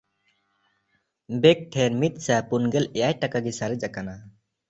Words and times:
ᱵᱮᱠ 1.41 1.59
ᱴᱷᱮᱱ 1.73 1.91
ᱢᱤᱫᱥᱟᱭ 2.01 2.41
ᱯᱩᱱᱜᱮᱞ 2.49 2.85
ᱮᱭᱟᱭ 2.97 3.13
ᱴᱟᱠᱟ 3.21 3.37
ᱜᱮ 3.45 3.51
ᱥᱟᱨᱮᱡ 3.59 3.81
ᱠᱟᱱᱟ᱾ 3.95 4.15